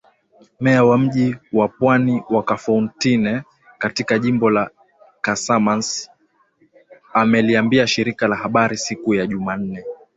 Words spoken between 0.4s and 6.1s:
Meya wa mji wa pwani wa Kafountine katika jimbo la Kasamance